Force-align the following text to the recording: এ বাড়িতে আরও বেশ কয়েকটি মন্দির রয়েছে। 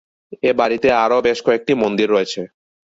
এ 0.43 0.51
বাড়িতে 0.59 0.87
আরও 1.03 1.17
বেশ 1.27 1.39
কয়েকটি 1.45 1.73
মন্দির 1.83 2.07
রয়েছে। 2.11 2.41